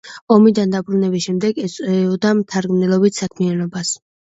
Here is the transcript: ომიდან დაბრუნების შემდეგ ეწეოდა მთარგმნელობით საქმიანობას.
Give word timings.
ომიდან 0.35 0.71
დაბრუნების 0.75 1.27
შემდეგ 1.27 1.61
ეწეოდა 1.67 2.33
მთარგმნელობით 2.41 3.23
საქმიანობას. 3.23 3.97